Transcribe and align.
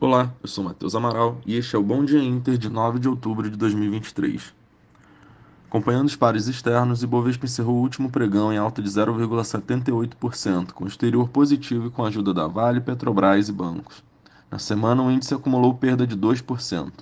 Olá, 0.00 0.32
eu 0.40 0.48
sou 0.48 0.62
Matheus 0.62 0.94
Amaral 0.94 1.38
e 1.44 1.56
este 1.56 1.74
é 1.74 1.78
o 1.78 1.82
Bom 1.82 2.04
Dia 2.04 2.22
Inter 2.22 2.56
de 2.56 2.68
9 2.68 3.00
de 3.00 3.08
outubro 3.08 3.50
de 3.50 3.56
2023. 3.56 4.54
Acompanhando 5.66 6.06
os 6.06 6.14
pares 6.14 6.46
externos, 6.46 7.02
Ibovespa 7.02 7.46
encerrou 7.46 7.74
o 7.74 7.80
último 7.80 8.08
pregão 8.08 8.52
em 8.52 8.58
alta 8.58 8.80
de 8.80 8.88
0,78%, 8.88 10.70
com 10.70 10.86
exterior 10.86 11.28
positivo 11.28 11.88
e 11.88 11.90
com 11.90 12.04
a 12.04 12.06
ajuda 12.06 12.32
da 12.32 12.46
Vale, 12.46 12.80
Petrobras 12.80 13.48
e 13.48 13.52
bancos. 13.52 14.04
Na 14.48 14.60
semana, 14.60 15.02
o 15.02 15.10
índice 15.10 15.34
acumulou 15.34 15.74
perda 15.74 16.06
de 16.06 16.16
2%. 16.16 16.92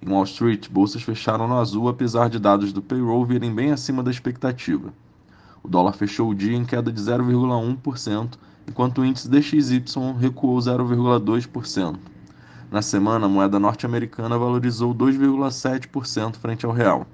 Em 0.00 0.08
Wall 0.08 0.22
Street, 0.22 0.68
bolsas 0.70 1.02
fecharam 1.02 1.48
no 1.48 1.58
azul 1.58 1.88
apesar 1.88 2.30
de 2.30 2.38
dados 2.38 2.72
do 2.72 2.80
payroll 2.80 3.26
virem 3.26 3.52
bem 3.52 3.72
acima 3.72 4.00
da 4.00 4.12
expectativa. 4.12 4.94
O 5.60 5.66
dólar 5.66 5.94
fechou 5.94 6.30
o 6.30 6.34
dia 6.36 6.56
em 6.56 6.64
queda 6.64 6.92
de 6.92 7.00
0,1%, 7.00 8.38
enquanto 8.68 9.00
o 9.00 9.04
índice 9.04 9.28
DXY 9.28 9.82
recuou 10.20 10.56
0,2%. 10.56 12.13
Na 12.74 12.82
semana, 12.82 13.26
a 13.26 13.28
moeda 13.28 13.60
norte-americana 13.60 14.36
valorizou 14.36 14.92
2,7% 14.92 16.34
frente 16.34 16.66
ao 16.66 16.72
real. 16.72 17.06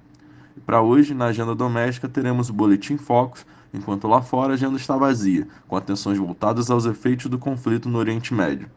E 0.57 0.61
para 0.61 0.81
hoje, 0.81 1.13
na 1.13 1.27
agenda 1.27 1.55
doméstica, 1.55 2.09
teremos 2.09 2.49
o 2.49 2.55
Boletim 2.55 2.97
Focus, 2.97 3.45
enquanto 3.75 4.09
lá 4.09 4.23
fora 4.23 4.53
a 4.53 4.55
agenda 4.55 4.79
está 4.79 4.97
vazia, 4.97 5.47
com 5.69 5.77
atenções 5.77 6.17
voltadas 6.17 6.71
aos 6.71 6.87
efeitos 6.87 7.27
do 7.27 7.39
conflito 7.39 7.91
no 7.91 7.99
Oriente 7.99 8.33
Médio. 8.33 8.71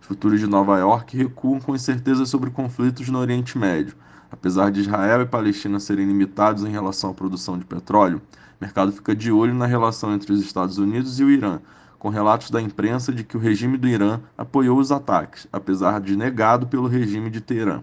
Os 0.00 0.06
futuros 0.06 0.40
de 0.40 0.46
Nova 0.46 0.78
York 0.78 1.14
recuam 1.14 1.60
com 1.60 1.74
incerteza 1.74 2.24
sobre 2.24 2.48
conflitos 2.48 3.10
no 3.10 3.18
Oriente 3.18 3.58
Médio. 3.58 3.94
Apesar 4.30 4.70
de 4.70 4.80
Israel 4.80 5.20
e 5.20 5.26
Palestina 5.26 5.78
serem 5.78 6.06
limitados 6.06 6.64
em 6.64 6.70
relação 6.70 7.10
à 7.10 7.12
produção 7.12 7.58
de 7.58 7.66
petróleo, 7.66 8.22
o 8.58 8.64
mercado 8.64 8.92
fica 8.92 9.14
de 9.14 9.30
olho 9.30 9.52
na 9.54 9.66
relação 9.66 10.14
entre 10.14 10.32
os 10.32 10.40
Estados 10.40 10.78
Unidos 10.78 11.20
e 11.20 11.24
o 11.24 11.30
Irã, 11.30 11.60
com 12.02 12.08
relatos 12.08 12.50
da 12.50 12.60
imprensa 12.60 13.12
de 13.12 13.22
que 13.22 13.36
o 13.36 13.40
regime 13.40 13.78
do 13.78 13.86
Irã 13.86 14.18
apoiou 14.36 14.76
os 14.76 14.90
ataques, 14.90 15.46
apesar 15.52 16.00
de 16.00 16.16
negado 16.16 16.66
pelo 16.66 16.88
regime 16.88 17.30
de 17.30 17.40
Teherã. 17.40 17.80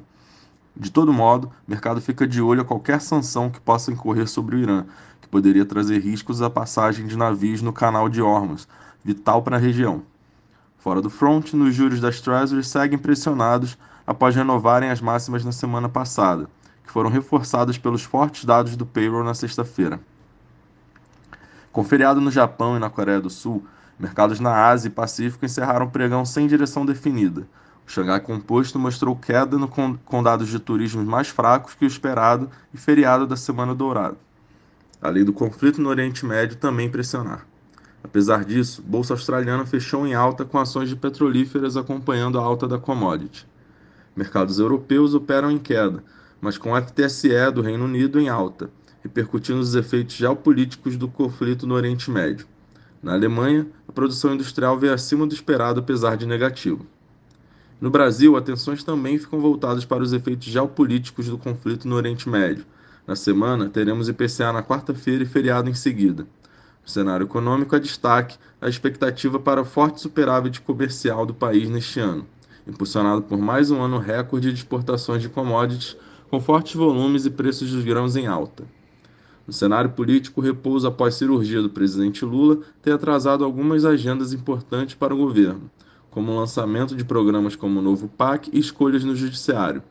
De 0.75 0.91
todo 0.91 1.13
modo, 1.13 1.47
o 1.47 1.71
mercado 1.71 2.01
fica 2.01 2.27
de 2.27 2.41
olho 2.41 2.59
a 2.59 2.65
qualquer 2.65 2.99
sanção 2.99 3.49
que 3.49 3.61
possa 3.61 3.93
incorrer 3.93 4.27
sobre 4.27 4.57
o 4.57 4.59
Irã, 4.59 4.83
que 5.21 5.29
poderia 5.29 5.65
trazer 5.65 5.99
riscos 5.99 6.41
à 6.41 6.49
passagem 6.49 7.07
de 7.07 7.15
navios 7.15 7.61
no 7.61 7.71
canal 7.71 8.09
de 8.09 8.21
Hormuz, 8.21 8.67
vital 9.01 9.41
para 9.41 9.55
a 9.55 9.59
região. 9.59 10.01
Fora 10.79 11.01
do 11.01 11.09
front, 11.09 11.53
os 11.53 11.73
juros 11.73 12.01
das 12.01 12.19
Treasury 12.19 12.65
seguem 12.65 12.99
pressionados 12.99 13.77
após 14.05 14.35
renovarem 14.35 14.89
as 14.89 14.99
máximas 14.99 15.45
na 15.45 15.53
semana 15.53 15.87
passada, 15.87 16.49
que 16.83 16.91
foram 16.91 17.09
reforçadas 17.09 17.77
pelos 17.77 18.03
fortes 18.03 18.43
dados 18.43 18.75
do 18.75 18.85
payroll 18.85 19.23
na 19.23 19.33
sexta-feira. 19.33 19.97
Com 21.71 21.83
feriado 21.83 22.19
no 22.19 22.31
Japão 22.31 22.75
e 22.75 22.79
na 22.79 22.89
Coreia 22.89 23.21
do 23.21 23.29
Sul, 23.29 23.65
Mercados 23.99 24.39
na 24.39 24.67
Ásia 24.67 24.87
e 24.87 24.91
Pacífico 24.91 25.45
encerraram 25.45 25.85
o 25.85 25.91
pregão 25.91 26.23
sem 26.23 26.47
direção 26.47 26.85
definida. 26.85 27.45
O 27.85 27.91
Xangai 27.91 28.21
Composto 28.21 28.79
mostrou 28.79 29.13
queda 29.13 29.57
no, 29.57 29.67
com 29.67 30.23
dados 30.23 30.47
de 30.47 30.57
turismo 30.57 31.03
mais 31.03 31.27
fracos 31.27 31.75
que 31.75 31.83
o 31.83 31.87
esperado 31.87 32.49
e 32.73 32.77
feriado 32.77 33.27
da 33.27 33.35
Semana 33.35 33.75
Dourada. 33.75 34.15
Além 35.01 35.25
do 35.25 35.33
conflito 35.33 35.81
no 35.81 35.89
Oriente 35.89 36.25
Médio 36.25 36.55
também 36.55 36.89
pressionar. 36.89 37.45
Apesar 38.01 38.45
disso, 38.45 38.81
Bolsa 38.81 39.13
Australiana 39.13 39.65
fechou 39.65 40.07
em 40.07 40.13
alta 40.13 40.45
com 40.45 40.57
ações 40.57 40.87
de 40.87 40.95
petrolíferas 40.95 41.75
acompanhando 41.75 42.39
a 42.39 42.43
alta 42.43 42.67
da 42.67 42.77
commodity. 42.77 43.45
Mercados 44.15 44.59
europeus 44.59 45.13
operam 45.13 45.51
em 45.51 45.57
queda, 45.57 46.01
mas 46.41 46.57
com 46.57 46.71
o 46.71 46.81
FTSE 46.81 47.51
do 47.53 47.61
Reino 47.61 47.85
Unido 47.85 48.19
em 48.19 48.29
alta, 48.29 48.69
repercutindo 49.01 49.59
os 49.59 49.75
efeitos 49.75 50.15
geopolíticos 50.15 50.97
do 50.97 51.07
conflito 51.07 51.65
no 51.65 51.75
Oriente 51.75 52.11
Médio. 52.11 52.47
Na 53.01 53.13
Alemanha, 53.13 53.67
a 53.87 53.91
produção 53.91 54.33
industrial 54.33 54.77
veio 54.77 54.93
acima 54.93 55.25
do 55.25 55.33
esperado, 55.33 55.79
apesar 55.79 56.17
de 56.17 56.25
negativo. 56.25 56.85
No 57.79 57.89
Brasil, 57.89 58.35
atenções 58.35 58.83
também 58.83 59.17
ficam 59.17 59.39
voltadas 59.39 59.85
para 59.85 60.03
os 60.03 60.11
efeitos 60.11 60.47
geopolíticos 60.47 61.27
do 61.29 61.37
conflito 61.37 61.87
no 61.87 61.95
Oriente 61.95 62.27
Médio. 62.27 62.65
Na 63.07 63.15
semana, 63.15 63.69
teremos 63.69 64.09
IPCA 64.09 64.51
na 64.51 64.61
quarta-feira 64.61 65.23
e 65.23 65.25
feriado 65.25 65.69
em 65.69 65.73
seguida. 65.73 66.27
No 66.83 66.89
cenário 66.89 67.23
econômico, 67.23 67.75
a 67.75 67.79
destaque 67.79 68.37
a 68.61 68.67
expectativa 68.67 69.39
para 69.39 69.61
o 69.61 69.65
forte 69.65 70.01
superávit 70.01 70.59
comercial 70.61 71.25
do 71.25 71.33
país 71.33 71.69
neste 71.69 71.99
ano, 71.99 72.27
impulsionado 72.67 73.21
por 73.21 73.37
mais 73.37 73.71
um 73.71 73.81
ano 73.81 73.97
recorde 73.97 74.51
de 74.51 74.59
exportações 74.59 75.21
de 75.21 75.29
commodities, 75.29 75.95
com 76.29 76.39
fortes 76.39 76.75
volumes 76.75 77.25
e 77.25 77.29
preços 77.29 77.71
dos 77.71 77.83
grãos 77.83 78.15
em 78.15 78.27
alta. 78.27 78.63
No 79.47 79.53
cenário 79.53 79.89
político, 79.89 80.39
o 80.39 80.43
repouso 80.43 80.87
após 80.87 81.15
cirurgia 81.15 81.61
do 81.61 81.71
presidente 81.71 82.23
Lula 82.23 82.59
tem 82.83 82.93
atrasado 82.93 83.43
algumas 83.43 83.83
agendas 83.83 84.31
importantes 84.31 84.93
para 84.93 85.13
o 85.13 85.17
governo, 85.17 85.71
como 86.11 86.31
o 86.31 86.39
lançamento 86.39 86.95
de 86.95 87.03
programas 87.03 87.55
como 87.55 87.79
o 87.79 87.81
novo 87.81 88.07
PAC 88.07 88.51
e 88.53 88.59
escolhas 88.59 89.03
no 89.03 89.15
Judiciário. 89.15 89.81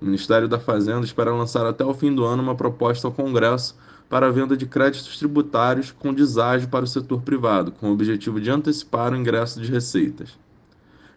O 0.00 0.04
Ministério 0.04 0.48
da 0.48 0.58
Fazenda 0.58 1.04
espera 1.04 1.32
lançar 1.32 1.64
até 1.66 1.84
o 1.84 1.94
fim 1.94 2.12
do 2.12 2.24
ano 2.24 2.42
uma 2.42 2.56
proposta 2.56 3.06
ao 3.06 3.12
Congresso 3.12 3.76
para 4.08 4.26
a 4.26 4.30
venda 4.30 4.56
de 4.56 4.66
créditos 4.66 5.18
tributários 5.18 5.92
com 5.92 6.12
deságio 6.12 6.68
para 6.68 6.84
o 6.84 6.88
setor 6.88 7.22
privado, 7.22 7.70
com 7.70 7.90
o 7.90 7.92
objetivo 7.92 8.40
de 8.40 8.50
antecipar 8.50 9.12
o 9.12 9.16
ingresso 9.16 9.60
de 9.60 9.70
receitas. 9.70 10.36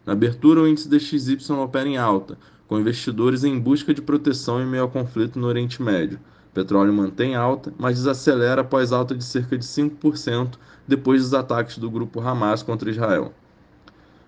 Na 0.06 0.14
abertura, 0.14 0.62
o 0.62 0.68
índice 0.68 0.88
DXY 0.88 1.54
opera 1.54 1.90
em 1.90 1.98
alta, 1.98 2.38
com 2.74 2.80
investidores 2.80 3.44
em 3.44 3.60
busca 3.60 3.94
de 3.94 4.02
proteção 4.02 4.60
em 4.60 4.66
meio 4.66 4.82
ao 4.82 4.90
conflito 4.90 5.38
no 5.38 5.46
Oriente 5.46 5.80
Médio, 5.80 6.20
o 6.50 6.56
petróleo 6.56 6.92
mantém 6.92 7.36
alta, 7.36 7.72
mas 7.78 7.98
desacelera 7.98 8.62
após 8.62 8.92
alta 8.92 9.14
de 9.14 9.24
cerca 9.24 9.56
de 9.56 9.64
5% 9.64 10.56
depois 10.88 11.22
dos 11.22 11.36
ataques 11.36 11.78
do 11.78 11.88
grupo 11.88 12.20
Hamas 12.20 12.64
contra 12.64 12.90
Israel. 12.90 13.32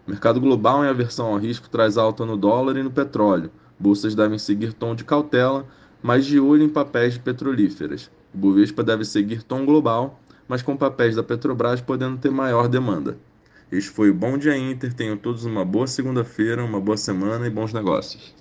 O 0.06 0.11
mercado 0.11 0.39
global 0.39 0.85
em 0.85 0.88
aversão 0.88 1.25
ao 1.25 1.39
risco 1.39 1.67
traz 1.67 1.97
alta 1.97 2.23
no 2.23 2.38
dólar 2.38 2.78
e 2.78 2.83
no 2.83 2.91
petróleo. 2.91 3.50
Bolsas 3.79 4.13
devem 4.13 4.38
seguir 4.38 4.73
tom 4.73 4.94
de 4.94 5.03
cautela, 5.03 5.66
mas 6.00 6.23
de 6.23 6.39
olho 6.39 6.62
em 6.62 6.69
papéis 6.69 7.16
de 7.16 7.22
petrolíferas. 7.22 8.12
O 8.31 8.38
Bovespa 8.38 8.83
deve 8.83 9.06
seguir 9.06 9.41
tom 9.41 9.66
global, 9.66 10.19
mas 10.47 10.62
com 10.62 10.77
papéis 10.77 11.16
da 11.16 11.23
Petrobras 11.23 11.81
podendo 11.81 12.19
ter 12.19 12.29
maior 12.29 12.67
demanda. 12.67 13.17
Este 13.72 13.90
foi 13.92 14.09
o 14.09 14.14
Bom 14.14 14.38
Dia 14.38 14.58
Inter. 14.58 14.94
Tenham 14.94 15.18
todos 15.18 15.46
uma 15.46 15.66
boa 15.66 15.88
segunda-feira, 15.88 16.64
uma 16.64 16.80
boa 16.80 16.98
semana 16.98 17.48
e 17.48 17.50
bons 17.50 17.74
negócios. 17.74 18.36